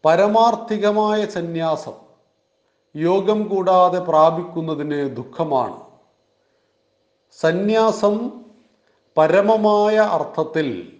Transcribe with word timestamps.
പരമാർത്ഥികമായ 0.04 1.26
സന്യാസം 1.26 2.06
യോഗം 2.96 3.48
കൂടാതെ 3.48 3.98
പ്രാപിക്കുന്നതിന് 3.98 5.16
ദുഃഖമാണ്. 5.16 5.80
സന്യാസം 7.40 8.45
പരമമായ 9.16 9.96
അർത്ഥത്തിൽ 9.96 10.92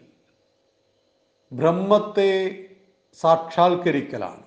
ബ്രഹ്മത്തെ 1.52 2.64
സാക്ഷാത്കരിക്കലാണ്. 3.20 4.42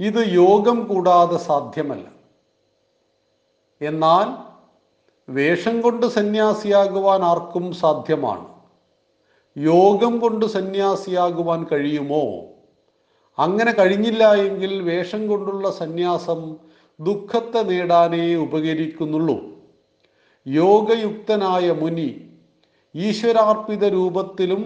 ഇത് 0.00 0.28
യോഗം 0.28 0.84
കൂടാതെ 0.84 1.36
സാധ്യമല്ല. 1.36 2.12
എന്നാൽ 3.80 4.52
വേഷം 5.28 5.80
കൊണ്ട് 5.80 6.06
സന്യാസിയാകുവാൻ 6.06 7.22
ആർക്കും 7.22 7.72
സാധ്യമാണ്. 7.72 8.48
യോഗം 9.56 10.18
കൊണ്ട് 10.18 10.46
സന്യാസിയാകുവാൻ 10.46 11.66
കഴിയുമോ? 11.72 12.42
അങ്ങനെ 13.38 13.72
കഴിഞ്ഞില്ല 13.72 14.34
എങ്കിൽ 14.34 14.82
വേഷം 14.82 15.28
കൊണ്ടുള്ള 15.28 15.70
സന്യാസം 15.70 16.56
ദുഃഖത്തെ 17.00 17.58
നേടാനേ 17.58 18.34
ഉപകരിക്കുന്നുള്ളൂ. 18.34 19.40
യോഗയുക്തനായ 20.46 21.72
മുനി 21.72 22.31
ഈശ്വരാർപ്പിത 22.94 23.84
രൂപത്തിലും 23.88 24.62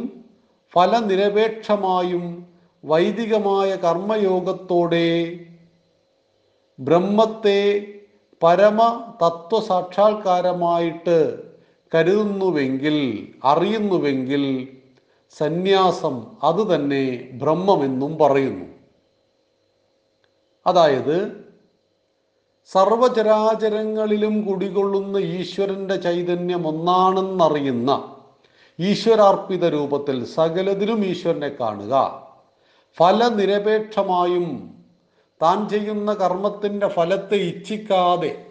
ഫലനിരപേക്ഷമായും 0.74 2.46
വൈദികമായ 2.84 3.76
കർമ്മയോഗത്തോടെ 3.76 5.08
ബ്രഹ്മത്തെ 6.78 7.60
പരമ 8.42 8.80
തത്വസാക്ഷാത്കാരമായിട്ട് 9.22 11.18
കരുതുന്നുവെങ്കിൽ 11.94 12.96
അറിയുന്നുവെങ്കിൽ 13.44 14.68
സന്യാസം 15.36 16.26
അത് 16.42 16.74
തന്നെ 16.74 17.30
ബ്രഹ്മമെന്നും 17.32 18.18
പറയുന്നു. 18.18 18.66
അതായത് 20.66 21.46
സർവചരാചരങ്ങളിലും 22.74 24.46
കുടികൊള്ളുന്ന 24.46 25.18
ഈശ്വരന്റെ 25.18 25.96
ചൈതന്യം 25.96 26.68
ഒന്നാണെന്നറിയുന്ന 26.68 28.15
ഈശ്വരാർപ്പിത 28.78 29.64
രൂപത്തിൽ 29.68 30.24
സകലതിലും 30.24 31.04
ഈശ്വരനെ 31.04 31.48
കാണുക. 31.48 31.94
ഫലനിരപേക്ഷമായും 32.98 34.74
താൻ 35.42 35.68
ചെയ്യുന്ന 35.68 36.12
കർമ്മത്തിന്റെ 36.12 36.88
ഫലത്തെ 36.88 37.36
ഇച്ഛിക്കാതെ 37.36 38.46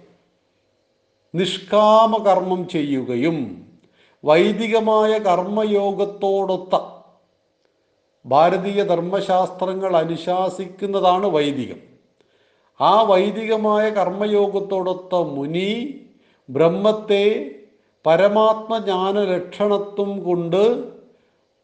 നിഷ്കാമ 1.35 2.17
കർമ്മം 2.17 2.67
ചെയ്യുകയും 2.67 3.67
വൈദികമായ 4.23 5.17
കർമ്മയോഗത്തോടൊത്ത 5.19 6.75
ഭാരതീയ 8.25 8.83
ധർമ്മശാസ്ത്രങ്ങൾ 8.83 9.97
അനുശാസിക്കുന്നതാണ് 9.97 11.25
വൈദികം. 11.25 11.77
ആ 12.81 13.01
വൈദികമായ 13.01 13.89
കർമ്മയോഗത്തോടൊത്ത 13.89 15.15
മുനി 15.15 15.99
ബ്രഹ്മത്തെ 16.49 17.51
പരമാത്മജ്ഞാന 18.05 19.15
ലക്ഷണത്വം 19.25 20.11
കൊണ്ട് 20.23 20.63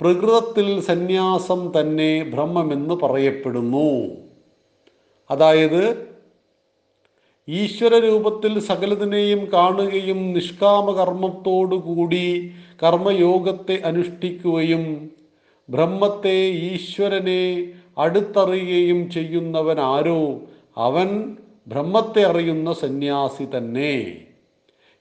പ്രകൃതത്തിൽ 0.02 0.68
സന്യാസം 0.82 1.60
തന്നെ 1.76 2.12
ബ്രഹ്മമെന്ന് 2.24 2.96
പറയപ്പെടുന്നു. 3.02 3.90
അതായത് 5.30 5.84
ഈശ്വര 7.48 7.94
രൂപത്തിൽ 8.00 8.54
സകലതിനെയും 8.60 9.42
കാണുകയും 9.54 10.20
നിഷ്കാമകർമ്മത്തോടുകൂടി 10.34 11.86
കൂടി 11.86 12.56
കർമ്മയോഗത്തെ 12.84 13.76
അനുഷ്ഠിക്കുകയും 13.86 14.84
ബ്രഹ്മത്തെ 15.70 16.38
ഈശ്വരനെ 16.72 17.44
അടുത്തറിയുകയും 17.98 19.00
ചെയ്യുന്നവൻ 19.12 19.80
ആരോ 19.80 20.22
അവൻ 20.78 21.10
ബ്രഹ്മത്തെ 21.68 22.22
അറിയുന്ന 22.24 22.74
സന്യാസി 22.74 23.48
തന്നെ. 23.58 23.96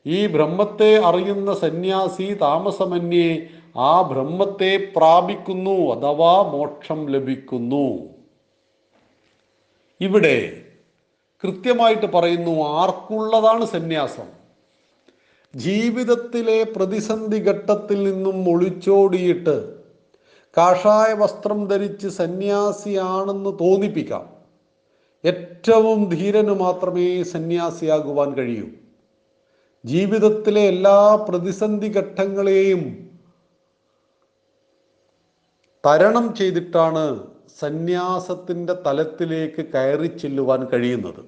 ഈ 0.07 0.27
ബ്രഹ്മത്തെ 0.27 0.97
അറിയുന്ന 0.97 1.55
സന്യാസി 1.55 2.35
താമസമന്യേ 2.35 3.47
ആ 3.77 4.03
ബ്രഹ്മത്തെ 4.03 4.93
പ്രാപിക്കുന്നു 4.97 5.95
അഥവാ 5.95 6.43
മോക്ഷം 6.43 7.07
ലഭിക്കുന്നു. 7.07 7.99
ഇവിടെ 10.01 10.63
കൃത്യമായിട്ട് 11.45 12.07
പറയുന്നു 12.07 12.63
ആർക്കുള്ളതാണ് 12.63 13.65
സന്യാസം. 13.65 14.41
ജീവിതത്തിലെ 15.57 16.63
പ്രതിസന്ധി 16.63 17.39
ഘട്ടത്തിൽ 17.39 18.13
നിന്നും 18.13 18.51
ഒളിച്ചോടിയിട്ട് 18.51 19.81
കാഷായ 20.57 21.15
വസ്ത്രം 21.15 21.67
ധരിച്ച് 21.67 22.09
സന്യാസിയാണെന്ന് 22.09 23.51
തോന്നിപ്പിക്കാം. 23.51 24.31
ഏറ്റവും 25.25 26.09
ധീരന് 26.09 26.55
മാത്രമേ 26.55 27.23
സന്യാസിയാകുവാൻ 27.23 28.35
കഴിയൂ. 28.35 28.80
ജീവിതത്തിലെ 29.85 30.61
എല്ലാ 30.61 31.15
പ്രതിസന്ധി 31.29 31.89
ഘട്ടങ്ങളെയും 31.89 33.11
തരണം 35.87 36.35
ചെയ്തിട്ടാണ് 36.35 37.25
സന്യാസത്തിന്റെ 37.61 38.73
തലത്തിലേക്ക് 38.73 39.67
കയറി 39.67 40.07
ചെല്ലുവാൻ 40.07 40.67
കഴിയുന്നത്. 40.67 41.25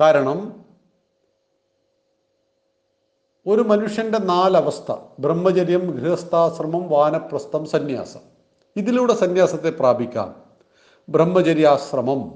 കാരണം 0.00 0.64
ഒരു 3.46 3.60
മനുഷ്യന്റെ 3.60 4.18
നാലവസ്ഥ 4.18 4.92
ബ്രഹ്മചര്യം 5.18 5.90
ഗൃഹസ്ഥാശ്രമം 5.90 6.88
വാനപ്രസ്ഥം 6.88 7.66
സന്യാസം. 7.66 8.20
ഇതിലൂടെ 8.76 9.14
സന്യാസത്തെ 9.14 9.70
പ്രാപിക്കാം. 9.70 10.34
ബ്രഹ്മചര്യാശ്രമം 11.08 12.34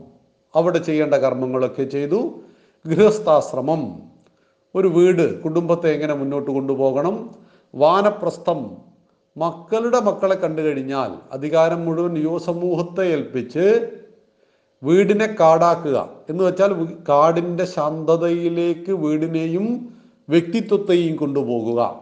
അവിടെ 0.55 0.79
ചെയ്യേണ്ട 0.79 1.15
കർമ്മങ്ങളൊക്കെ 1.15 1.83
ചെയ്തു. 1.83 2.41
ഗൃഹസ്ഥാശ്രമം 2.87 4.08
ഒരു 4.76 4.88
വീട് 4.88 5.43
കുടുംബത്തെ 5.43 5.91
എങ്ങനെ 5.91 6.15
മുന്നോട്ട് 6.15 6.50
കൊണ്ടുപോകണം? 6.50 7.35
വാനപ്രസ്ഥം 7.75 8.76
മക്കളുടെ 9.37 10.00
മക്കളെ 10.00 10.35
കണ്ടു 10.37 10.62
കഴിഞ്ഞാൽ 10.62 11.19
അധികാരം 11.32 11.85
മുഴുവൻ 11.85 12.19
യുവസമൂഹത്തെ 12.19 13.06
ഏൽപ്പിച്ച് 13.06 13.93
വീടിനെ 14.82 15.37
കാടാക്കുക. 15.41 16.09
എന്ന് 16.31 16.44
വെച്ചാൽ 16.44 16.97
കാടിന്റെ 17.09 17.65
ശാന്തതയിലേക്ക് 17.65 18.93
വീടിനെയും 18.93 19.97
വ്യക്തിത്വത്തെയും 20.29 21.17
കൊണ്ടുപോകുക. 21.17 22.00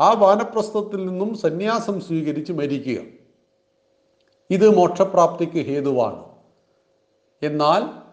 ആ 0.00 0.12
വാനപ്രസ്ഥത്തിൽ 0.12 1.06
നിന്നും 1.06 1.34
സന്യാസം 1.34 2.00
സ്വീകരിച്ച് 2.00 2.52
മരിക്കുക. 2.52 2.98
ഇത് 4.50 4.76
മോക്ഷപ്രാപ്തിക്ക് 4.76 5.66
ഹേതുവാണ്. 5.66 6.24
എന്നാൽ 7.42 8.03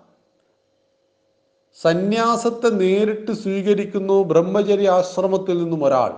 സന്യാസത്തെ 1.83 2.69
നേരിട്ട് 2.69 3.31
സ്വീകരിക്കുന്നു 3.31 4.24
ബ്രഹ്മചര്യ 4.24 4.89
ആശ്രമത്തിൽ 4.89 5.63
നിന്നും 5.63 5.86
ഒരാൾ. 5.86 6.12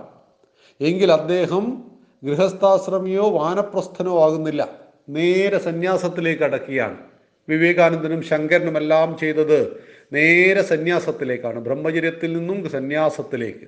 എങ്കിൽ 0.80 1.12
അദ്ദേഹം 1.12 1.84
ഗൃഹസ്ഥാശ്രമിയോ 2.24 3.30
വാനപ്രസ്ഥനോ 3.30 4.24
ആകുന്നില്ല. 4.24 4.68
നേരെ 5.08 5.58
സന്യാസത്തിലേക്ക് 5.58 6.42
അടക്കുകയാണ്. 6.42 6.96
വിവേകാനന്ദനും 7.48 8.22
ശങ്കരനും 8.22 8.76
എല്ലാം 8.76 9.18
ചെയ്തത് 9.18 9.82
നേരെ 10.12 10.62
സന്യാസത്തിലേക്കാണ്. 10.62 11.60
ബ്രഹ്മചര്യത്തിൽ 11.60 12.38
നിന്നും 12.38 12.70
സന്യാസത്തിലേക്ക്. 12.70 13.66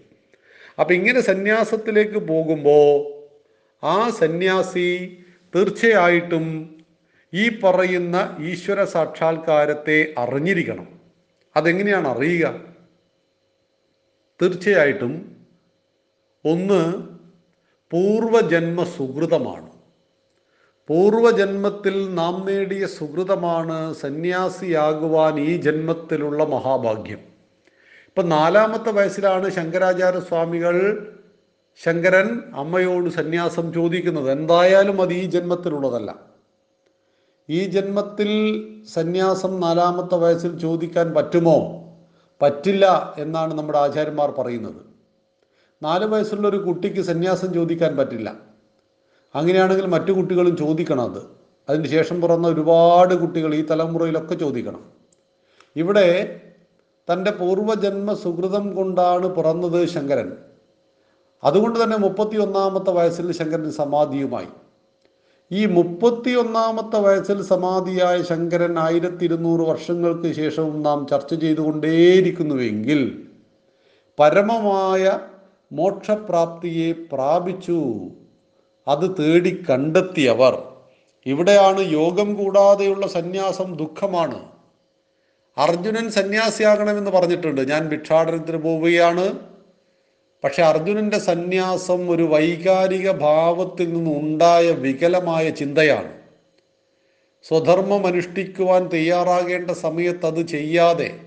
അപ്പം 0.78 0.94
ഇങ്ങനെ 0.94 1.20
സന്യാസത്തിലേക്ക് 1.20 2.18
പോകുമ്പോൾ 2.18 3.22
ആ 3.84 4.10
സന്യാസി 4.10 5.16
തീർച്ചയായിട്ടും 5.54 6.76
ഈ 7.34 7.58
പറയുന്ന 7.64 8.36
ഈശ്വര 8.40 8.84
സാക്ഷാത്കാരത്തെ 8.84 10.14
അറിഞ്ഞിരിക്കണം. 10.18 10.95
അതെങ്ങനെയാണ് 11.56 12.08
അറിയുക? 12.08 12.60
തീർച്ചയായിട്ടും 14.42 15.12
ഒന്ന് 16.44 16.82
പൂർവജന്മ 17.92 18.84
സുഹൃതമാണ് 18.84 19.70
പൂർവജന്മത്തിൽ 20.88 22.14
നാം 22.14 22.46
നേടിയ 22.46 22.86
സുഹൃതമാണ് 22.86 23.94
സന്യാസിയാകുവാൻ 23.94 25.40
ഈ 25.40 25.56
ജന്മത്തിലുള്ള 25.56 26.44
മഹാഭാഗ്യം. 26.44 27.18
ഇപ്പം 28.06 28.28
നാലാമത്തെ 28.28 28.90
വയസ്സിലാണ് 28.90 29.50
ശങ്കരാചാര്യ 29.50 30.20
സ്വാമികൾ 30.20 30.76
ശങ്കരൻ 31.84 32.28
അമ്മയോട് 32.54 33.08
സന്യാസം 33.10 33.72
ചോദിക്കുന്നത്. 33.72 34.30
എന്തായാലും 34.30 35.02
അത് 35.02 35.12
ഈ 35.12 35.24
ജന്മത്തിലുള്ളതല്ല. 35.24 36.35
ഈ 37.50 37.64
ജന്മത്തിൽ 37.64 38.30
സന്യാസം 38.88 39.60
നാലാമത്തെ 39.60 40.14
വയസ്സിൽ 40.14 40.58
ചോദിക്കാൻ 40.58 41.14
പറ്റുമോ? 41.14 41.84
പറ്റില്ല 42.42 43.14
എന്നാണ് 43.18 43.54
നമ്മുടെ 43.54 43.78
ആചാര്യന്മാർ 43.78 44.30
പറയുന്നത്. 44.30 44.82
നാല് 45.82 46.04
വയസ്സുള്ള 46.04 46.48
ഒരു 46.48 46.56
കുട്ടിക്ക് 46.56 47.00
സന്യാസം 47.00 47.52
ചോദിക്കാൻ 47.52 47.96
പറ്റില്ല. 47.96 48.34
അങ്ങനെയാണെങ്കിൽ 49.34 49.86
മറ്റു 49.86 50.12
കുട്ടികളും 50.12 50.56
ചോദിക്കണം 50.56 51.14
അത്. 51.14 51.22
അതിന് 51.68 51.86
ശേഷം 51.86 52.20
പിറന്ന 52.20 52.48
ഒരുപാട് 52.48 53.14
കുട്ടികൾ 53.14 53.54
ഈ 53.54 53.66
തലമുറയിലൊക്കെ 53.66 54.34
ചോദിക്കണം. 54.34 54.84
ഇവിടെ 55.76 56.40
തന്റെ 57.12 57.30
പൂർവജന്മ 57.30 58.14
സുഹൃതം 58.14 58.74
കൊണ്ടാണ് 58.74 59.34
പിറന്നത് 59.34 59.88
ശങ്കരൻ. 59.88 60.32
അതുകൊണ്ട് 61.44 61.84
തന്നെ 61.84 61.96
മുപ്പത്തി 61.96 62.36
ഒന്നാമത്തെ 62.36 62.90
വയസ്സിൽ 62.90 63.32
ശങ്കരൻ 63.32 63.70
സമാധിയുമായി. 63.70 64.46
ഈ 65.52 65.66
മുപ്പത്തി 65.66 66.30
ഒന്നാമത്തെ 66.30 67.00
വയസ്സിൽ 67.00 67.42
സമാധിയായ 67.42 68.22
ശങ്കരൻ 68.22 68.78
ആയിരത്തി 68.78 69.24
ഇരുന്നൂറ് 69.24 69.60
വർഷങ്ങൾക്ക് 69.60 70.32
ശേഷവും 70.32 70.82
നാം 70.82 71.06
ചർച്ച 71.06 71.34
ചെയ്തുകൊണ്ടേയിരിക്കുന്നുവെങ്കിൽ 71.34 73.24
പരമമായ 74.18 75.20
മോക്ഷപ്രാപ്തിയെ 75.72 76.92
പ്രാപിച്ചു. 76.92 77.94
അത് 78.88 79.16
തേടി 79.18 79.64
കണ്ടെത്തിയവർ. 79.70 80.62
ഇവിടെയാണ് 81.26 81.80
യോഗം 81.80 82.34
കൂടാതെയുള്ള 82.34 83.06
സന്യാസം 83.06 83.76
ദുഃഖമാണ്. 83.76 84.48
അർജുനൻ 85.58 86.10
സന്യാസിയാകണമെന്ന് 86.10 87.10
പറഞ്ഞിട്ടുണ്ട്. 87.10 87.60
ഞാൻ 87.60 87.88
ഭിക്ഷാടനത്തിന് 87.88 88.56
പോവുകയാണ്. 88.56 89.55
പക്ഷെ 90.44 90.62
അർജുനന്റെ 90.62 91.18
സന്യാസം 91.18 92.10
ഒരു 92.10 92.22
വൈകാരിക 92.22 93.10
ഭാവത്തിൽ 93.10 93.92
നിന്നുണ്ടായ 93.92 94.70
വികലമായ 94.70 95.50
ചിന്തയാണ്. 95.50 96.12
സ്വധർമ്മം 97.48 98.06
അനുഷ്ഠിക്കുവാൻ 98.06 98.88
തയ്യാറാകേണ്ട 98.88 99.70
സമയത്ത് 99.70 100.26
അത് 100.26 100.46
ചെയ്യാതെ 100.46 101.20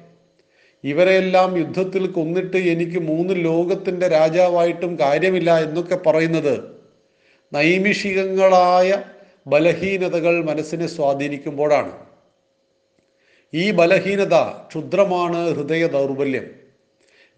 ഇവരെല്ലാം 0.83 1.57
യുദ്ധത്തിൽ 1.57 2.07
കൊന്നിട്ട് 2.07 2.57
എനിക്ക് 2.57 2.99
മൂന്ന് 2.99 3.45
ലോകത്തിന്റെ 3.45 4.07
രാജാവായിട്ടും 4.07 4.99
കാര്യമില്ല 4.99 5.59
എന്നൊക്കെ 5.59 5.95
പറയുന്നത് 5.95 6.79
നൈമിഷികങ്ങളായ 7.53 9.03
ബലഹീനതകൾ 9.47 10.43
മനസ്സിനെ 10.43 10.87
സ്വാധീനിക്കുമ്പോഴാണ്. 10.87 11.91
ഈ 13.53 13.71
ബലഹീനത 13.71 14.35
ക്ഷുദ്രമാണ് 14.67 15.49
ഹൃദയ 15.49 15.87
ദൗർബല്യം. 15.87 16.68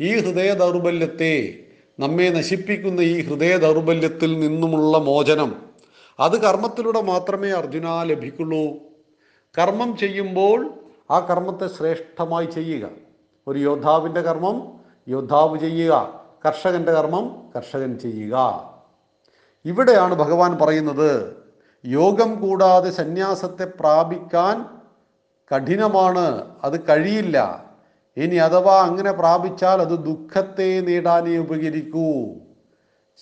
ഈ 0.02 0.20
ഹൃദയ 0.20 0.54
ദൗർബല്യത്തെ 0.54 1.60
നമ്മെ 2.00 2.30
നശിപ്പിക്കുന്ന 2.30 3.02
ഈ 3.02 3.22
ഹൃദയ 3.22 3.58
ദൗർബല്യത്തിൽ 3.58 4.40
നിന്നുമുള്ള 4.40 4.98
മോചനം 4.98 5.66
അത് 6.20 6.42
കർമ്മത്തിലൂടെ 6.42 7.02
മാത്രമേ 7.02 7.50
അർജുന 7.50 8.04
ലഭിക്കുള്ളൂ. 8.04 8.78
കർമ്മം 9.58 9.98
ചെയ്യുമ്പോൾ 9.98 10.74
ആ 11.12 11.20
കർമ്മത്തെ 11.20 11.68
ശ്രേഷ്ഠമായി 11.68 12.46
ചെയ്യുക. 12.46 12.90
ഒരു 13.48 13.60
യോദ്ധാവിന്റെ 13.60 14.22
കർമ്മം 14.22 14.80
യോദ്ധാവ് 15.10 15.60
ചെയ്യുക. 15.60 16.22
കർഷകന്റെ 16.46 16.92
കർമ്മം 16.92 17.50
കർഷകൻ 17.56 18.00
ചെയ്യുക. 18.00 18.36
ഇവിടെയാണ് 19.66 20.16
ഭഗവാൻ 20.16 20.58
പറയുന്നത് 20.58 21.36
യോഗം 21.86 22.42
കൂടാതെ 22.42 22.90
സന്യാസത്തെ 22.90 23.66
പ്രാപിക്കാൻ 23.66 24.66
കഠിനമാണ് 25.56 26.56
അത് 26.64 26.88
കഴിയില്ല. 26.88 27.71
ഇനി 28.18 28.36
അഥവാ 28.36 28.82
അങ്ങനെ 28.82 29.12
പ്രാപിച്ചാൽ 29.12 29.82
അത് 29.82 30.06
ദുഃഖത്തെ 30.06 30.80
നേടാനേ 30.80 31.38
ഉപകരിക്കൂ. 31.38 32.36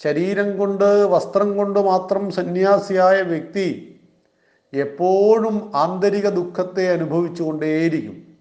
ശരീരം 0.03 0.57
കൊണ്ട് 0.57 0.85
വസ്ത്രം 0.85 1.57
കൊണ്ട് 1.57 1.79
മാത്രം 1.79 2.31
സന്യാസിയായ 2.31 3.21
വ്യക്തി 3.21 3.99
എപ്പോഴും 4.73 5.71
ആന്തരിക 5.75 6.29
ദുഃഖത്തെ 6.29 6.93
അനുഭവിച്ചുകൊണ്ടേയിരിക്കും 6.93 8.37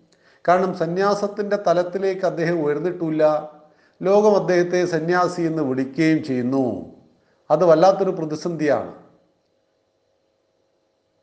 കാരണം 0.49 0.75
സന്യാസത്തിന്റെ 0.75 1.59
തലത്തിലേക്ക് 1.67 2.27
അദ്ദേഹം 2.27 2.65
ഉയർന്നിട്ടില്ല. 2.65 3.53
ലോകം 4.03 4.37
അദ്ദേഹത്തെ 4.37 4.85
സന്യാസി 4.85 5.43
എന്ന് 5.43 5.63
വിളിക്കുകയും 5.63 6.25
ചെയ്യുന്നു. 6.25 6.97
അത് 7.51 7.65
വല്ലാത്തൊരു 7.65 8.11
പ്രതിസന്ധിയാണ്. 8.11 8.93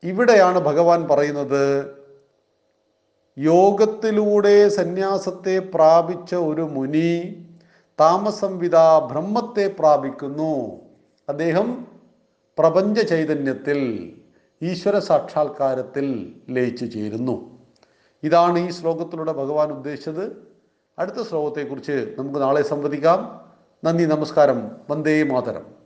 ഇവിടെയാണ് 0.04 0.60
ഭഗവാൻ 0.60 1.08
പറയുന്നത് 1.08 2.05
യോഗത്തിലൂടെ 3.38 4.70
സന്യാസത്തെ 4.70 5.60
പ്രാപിച്ച 5.60 6.36
ഒരു 6.36 6.62
മുനി 6.62 7.46
താമസംവിധ 8.00 8.76
ബ്രഹ്മത്തെ 9.12 9.68
പ്രാപിക്കുന്നു. 9.80 10.80
അദ്ദേഹം 11.30 11.88
പ്രപഞ്ച 12.58 13.02
ചൈതന്യത്തിൽ 13.02 14.12
ഈശ്വര 14.62 15.00
സാക്ഷാത്കാരത്തിൽ 15.00 16.36
ലയിച്ചു 16.50 16.86
ചേരുന്നു. 16.86 17.60
ഇതാണ് 18.24 18.60
ഈ 18.60 18.70
ശ്ലോകത്തിലൂടെ 18.70 19.32
ഭഗവാൻ 19.32 19.72
ഉദ്ദേശിച്ചത്. 19.72 20.48
അടുത്ത 21.00 21.22
ശ്ലോകത്തെക്കുറിച്ച് 21.22 22.16
നമുക്ക് 22.20 22.42
നാളെ 22.42 22.62
സംവദിക്കാം. 22.62 23.42
നന്ദി 23.84 24.04
നമസ്കാരം. 24.04 24.72
വന്ദേ 24.90 25.24
മാതരം. 25.24 25.85